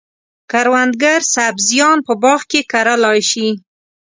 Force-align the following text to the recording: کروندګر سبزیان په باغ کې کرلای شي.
کروندګر 0.51 1.19
سبزیان 1.35 1.97
په 2.07 2.13
باغ 2.21 2.39
کې 2.51 2.61
کرلای 2.71 3.19
شي. 3.31 3.47